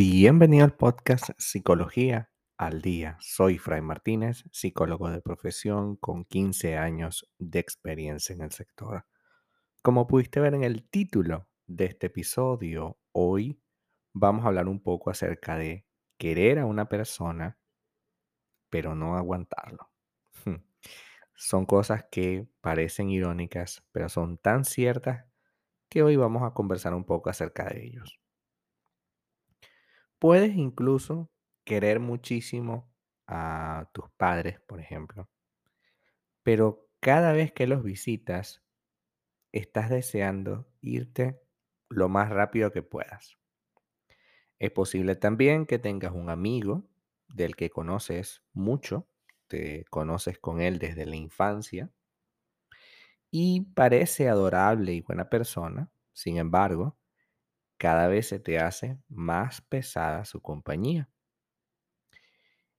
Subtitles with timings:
[0.00, 3.16] Bienvenido al podcast Psicología al Día.
[3.18, 9.06] Soy Fray Martínez, psicólogo de profesión con 15 años de experiencia en el sector.
[9.82, 13.60] Como pudiste ver en el título de este episodio, hoy
[14.12, 15.84] vamos a hablar un poco acerca de
[16.16, 17.58] querer a una persona,
[18.70, 19.90] pero no aguantarlo.
[21.34, 25.26] Son cosas que parecen irónicas, pero son tan ciertas
[25.88, 28.20] que hoy vamos a conversar un poco acerca de ellos.
[30.20, 31.28] Puedes incluso
[31.64, 32.88] querer muchísimo
[33.26, 35.28] a tus padres, por ejemplo,
[36.42, 38.62] pero cada vez que los visitas,
[39.52, 41.40] estás deseando irte
[41.90, 43.38] lo más rápido que puedas.
[44.60, 46.84] Es posible también que tengas un amigo
[47.28, 49.08] del que conoces mucho,
[49.48, 51.90] te conoces con él desde la infancia
[53.30, 56.97] y parece adorable y buena persona, sin embargo,
[57.78, 61.08] cada vez se te hace más pesada su compañía.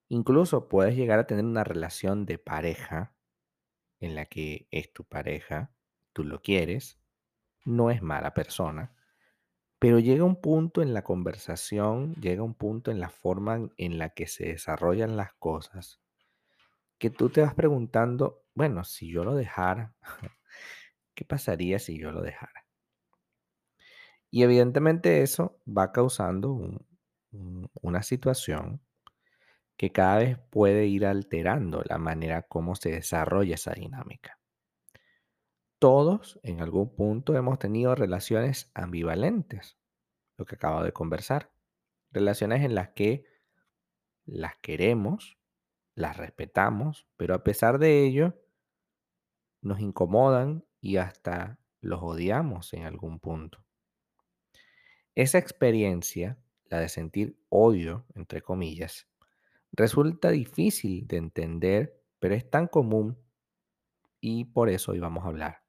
[0.09, 3.15] Incluso puedes llegar a tener una relación de pareja
[3.99, 5.71] en la que es tu pareja,
[6.13, 6.99] tú lo quieres,
[7.65, 8.93] no es mala persona,
[9.77, 14.09] pero llega un punto en la conversación, llega un punto en la forma en la
[14.09, 16.01] que se desarrollan las cosas,
[16.97, 19.95] que tú te vas preguntando, bueno, si yo lo dejara,
[21.13, 22.68] ¿qué pasaría si yo lo dejara?
[24.31, 26.79] Y evidentemente eso va causando
[27.81, 28.81] una situación
[29.77, 34.37] que cada vez puede ir alterando la manera como se desarrolla esa dinámica.
[35.79, 39.77] Todos en algún punto hemos tenido relaciones ambivalentes,
[40.37, 41.53] lo que acabo de conversar.
[42.11, 43.25] Relaciones en las que
[44.25, 45.37] las queremos,
[45.95, 48.37] las respetamos, pero a pesar de ello
[49.61, 53.63] nos incomodan y hasta los odiamos en algún punto.
[55.15, 59.09] Esa experiencia, la de sentir odio, entre comillas,
[59.71, 63.17] Resulta difícil de entender, pero es tan común
[64.19, 65.63] y por eso hoy vamos a hablar.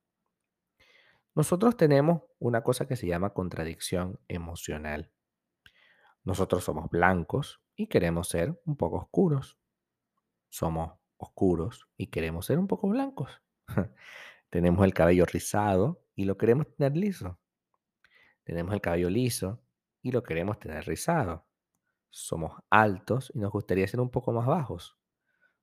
[1.34, 5.12] Nosotros tenemos una cosa que se llama contradicción emocional.
[6.24, 9.58] Nosotros somos blancos y queremos ser un poco oscuros.
[10.48, 13.30] Somos oscuros y queremos ser un poco blancos.
[14.50, 17.38] Tenemos el cabello rizado y lo queremos tener liso.
[18.50, 19.60] Tenemos el cabello liso
[20.02, 21.46] y lo queremos tener rizado.
[22.08, 24.98] Somos altos y nos gustaría ser un poco más bajos.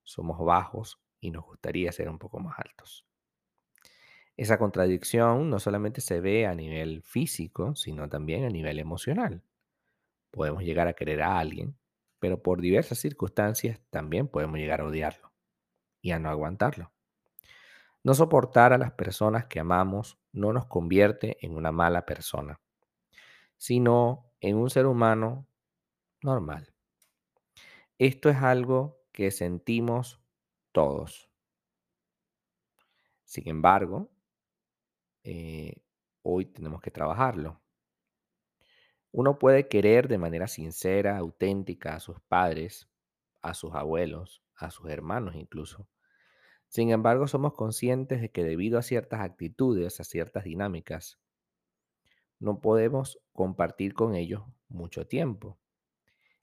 [0.04, 3.06] Somos bajos y nos gustaría ser un poco más altos.
[4.38, 9.44] Esa contradicción no solamente se ve a nivel físico, sino también a nivel emocional.
[10.32, 11.78] Podemos llegar a querer a alguien,
[12.20, 15.34] pero por diversas circunstancias también podemos llegar a odiarlo
[16.02, 16.94] y a no aguantarlo.
[18.02, 22.62] No soportar a las personas que amamos no nos convierte en una mala persona,
[23.58, 25.48] sino en un ser humano
[26.22, 26.74] normal.
[27.98, 30.22] Esto es algo que sentimos
[30.72, 31.30] todos.
[33.24, 34.12] Sin embargo,
[35.24, 35.82] eh,
[36.22, 37.62] hoy tenemos que trabajarlo.
[39.12, 42.88] Uno puede querer de manera sincera, auténtica a sus padres,
[43.42, 45.88] a sus abuelos, a sus hermanos incluso.
[46.68, 51.20] Sin embargo, somos conscientes de que debido a ciertas actitudes, a ciertas dinámicas,
[52.40, 55.60] no podemos compartir con ellos mucho tiempo.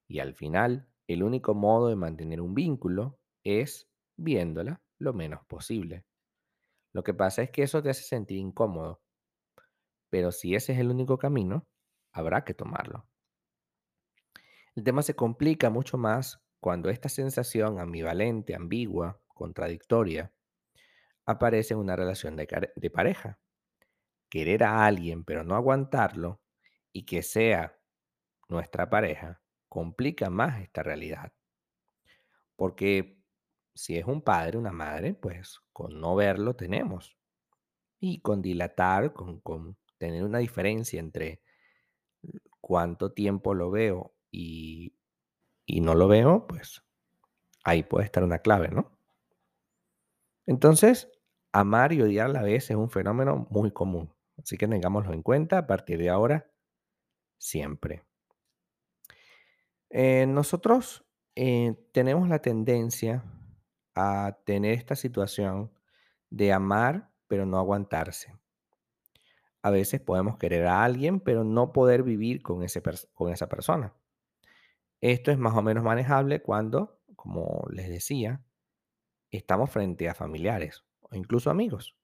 [0.07, 6.05] Y al final, el único modo de mantener un vínculo es viéndola lo menos posible.
[6.93, 9.03] Lo que pasa es que eso te hace sentir incómodo,
[10.11, 11.67] pero si ese es el único camino,
[12.13, 13.09] habrá que tomarlo.
[14.75, 20.33] El tema se complica mucho más cuando esta sensación ambivalente, ambigua, contradictoria,
[21.27, 23.39] aparece en una relación de, de pareja.
[24.35, 26.41] Querer a alguien pero no aguantarlo
[26.93, 27.79] y que sea
[28.49, 31.33] nuestra pareja complica más esta realidad.
[32.57, 33.23] Porque
[33.77, 37.17] si es un padre, una madre, pues con no verlo tenemos.
[38.01, 41.41] Y con dilatar, con, tener una diferencia entre
[42.61, 44.97] cuánto tiempo lo veo y,
[45.65, 46.83] y no lo veo, pues
[47.63, 48.99] ahí puede estar una clave, ¿no?
[50.45, 51.09] Entonces,
[51.53, 54.13] amar y odiar a la vez es un fenómeno muy común.
[54.37, 56.51] Así que tengámoslo en cuenta a partir de ahora,
[57.39, 58.05] siempre.
[59.91, 61.05] Eh, nosotros
[61.37, 63.25] eh, tenemos la tendencia
[63.95, 65.73] a tener esta situación
[66.31, 68.37] de amar pero no aguantarse.
[69.63, 72.83] A veces podemos querer a alguien pero no poder vivir con, ese
[73.15, 73.95] con esa persona.
[75.01, 78.43] Esto es más o menos manejable cuando, como les decía,
[79.31, 81.97] estamos frente a familiares o incluso amigos.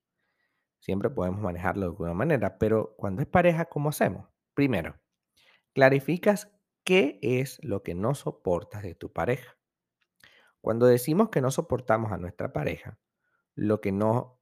[0.80, 4.28] Siempre podemos manejarlo de alguna manera, pero cuando es pareja, ¿cómo hacemos?
[4.54, 4.96] Primero,
[5.74, 6.52] clarificas
[6.84, 9.58] ¿Qué es lo que no soportas de tu pareja?
[10.60, 12.98] Cuando decimos que no soportamos a nuestra pareja,
[13.54, 14.40] lo que no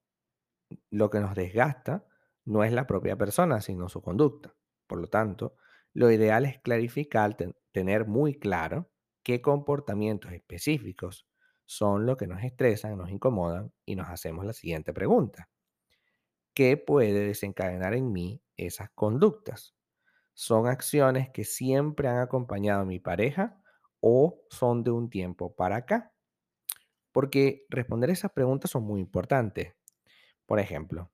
[0.90, 2.06] lo que nos desgasta
[2.44, 4.54] no es la propia persona, sino su conducta.
[4.86, 5.56] Por lo tanto,
[5.94, 8.90] lo ideal es clarificar, ten- tener muy claro
[9.22, 11.28] qué comportamientos específicos
[11.66, 15.50] son lo que nos estresan, nos incomodan y nos hacemos la siguiente pregunta.
[16.58, 19.76] ¿Qué puede desencadenar en mí esas conductas?
[20.34, 23.62] ¿Son acciones que siempre han acompañado a mi pareja
[24.00, 26.12] o son de un tiempo para acá?
[27.12, 29.76] Porque responder esas preguntas son muy importantes.
[30.46, 31.12] Por ejemplo,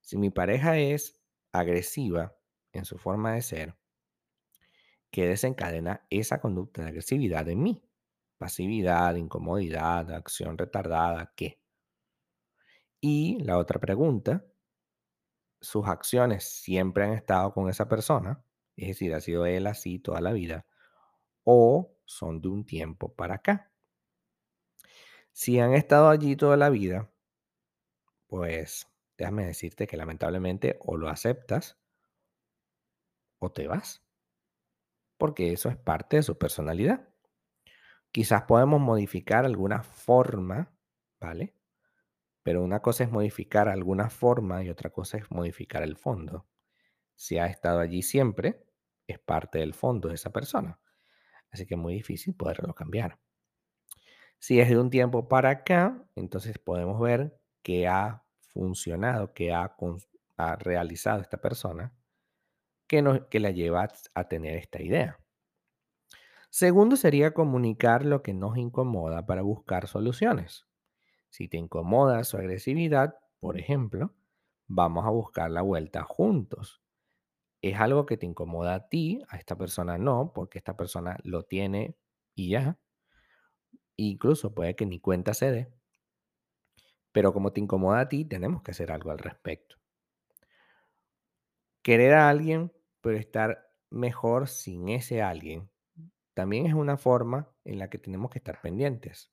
[0.00, 2.36] si mi pareja es agresiva
[2.72, 3.76] en su forma de ser,
[5.12, 7.84] ¿qué desencadena esa conducta de agresividad en mí?
[8.36, 11.60] Pasividad, incomodidad, acción retardada, ¿qué?
[13.00, 14.44] Y la otra pregunta,
[15.62, 18.44] ¿sus acciones siempre han estado con esa persona?
[18.76, 20.66] Es decir, ¿ha sido él así toda la vida?
[21.44, 23.72] ¿O son de un tiempo para acá?
[25.32, 27.10] Si han estado allí toda la vida,
[28.26, 31.78] pues déjame decirte que lamentablemente o lo aceptas
[33.38, 34.02] o te vas,
[35.18, 37.08] porque eso es parte de su personalidad.
[38.12, 40.72] Quizás podemos modificar alguna forma,
[41.20, 41.54] ¿vale?
[42.42, 46.46] Pero una cosa es modificar alguna forma y otra cosa es modificar el fondo.
[47.14, 48.64] Si ha estado allí siempre,
[49.06, 50.80] es parte del fondo de esa persona.
[51.50, 53.18] Así que es muy difícil poderlo cambiar.
[54.38, 59.76] Si es de un tiempo para acá, entonces podemos ver qué ha funcionado, qué ha,
[60.58, 61.94] realizado esta persona
[62.88, 65.20] que, que la lleva a tener esta idea.
[66.50, 70.66] Segundo sería comunicar lo que nos incomoda para buscar soluciones.
[71.32, 74.14] Si te incomoda su agresividad, por ejemplo,
[74.68, 76.80] vamos a buscar la vuelta juntos.
[77.62, 81.44] Es algo que te incomoda a ti, a esta persona no, porque esta persona lo
[81.44, 81.96] tiene
[82.36, 82.78] y ya.
[83.96, 85.72] Incluso puede que ni cuenta se dé,
[87.10, 89.76] pero como te incomoda a ti, tenemos que hacer algo al respecto.
[91.82, 95.70] Querer a alguien, pero estar mejor sin ese alguien,
[96.34, 99.32] también es una forma en la que tenemos que estar pendientes.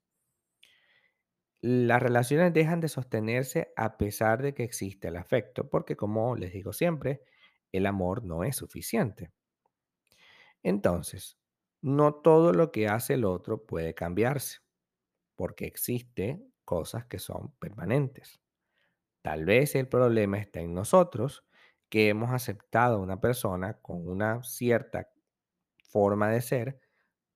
[1.61, 6.51] Las relaciones dejan de sostenerse a pesar de que existe el afecto, porque como les
[6.51, 7.21] digo siempre,
[7.71, 9.31] el amor no es suficiente.
[10.63, 11.37] Entonces,
[11.81, 14.59] no todo lo que hace el otro puede cambiarse,
[15.35, 18.41] porque existe cosas que son permanentes.
[19.21, 21.45] Tal vez el problema está en nosotros,
[21.89, 25.11] que hemos aceptado a una persona con una cierta
[25.89, 26.81] forma de ser,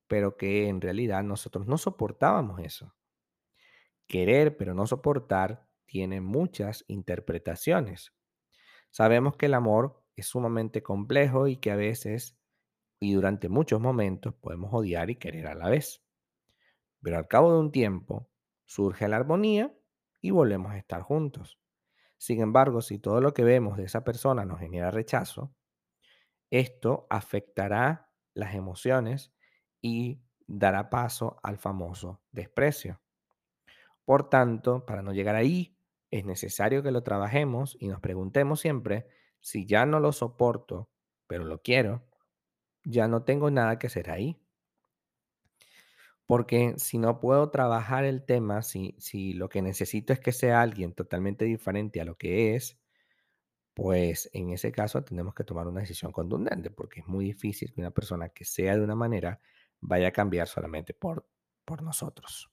[0.07, 2.95] pero que en realidad nosotros no soportábamos eso.
[4.13, 8.13] Querer pero no soportar tiene muchas interpretaciones.
[8.91, 12.37] Sabemos que el amor es sumamente complejo y que a veces
[12.99, 16.05] y durante muchos momentos podemos odiar y querer a la vez.
[17.01, 18.29] Pero al cabo de un tiempo
[18.65, 19.75] surge la armonía
[20.21, 21.59] y volvemos a estar juntos.
[22.19, 25.55] Sin embargo, si todo lo que vemos de esa persona nos genera rechazo,
[26.51, 29.33] esto afectará las emociones
[29.81, 33.02] y dará paso al famoso desprecio.
[34.05, 35.77] Por tanto, para no llegar ahí,
[36.11, 39.07] es necesario que lo trabajemos y nos preguntemos siempre
[39.39, 40.89] si ya no lo soporto,
[41.27, 42.07] pero lo quiero,
[42.83, 44.39] ya no tengo nada que hacer ahí.
[46.25, 50.61] Porque si no puedo trabajar el tema, si, si lo que necesito es que sea
[50.61, 52.79] alguien totalmente diferente a lo que es,
[53.73, 57.81] pues en ese caso tenemos que tomar una decisión contundente, porque es muy difícil que
[57.81, 59.41] una persona que sea de una manera
[59.81, 61.27] vaya a cambiar solamente por,
[61.65, 62.52] por nosotros.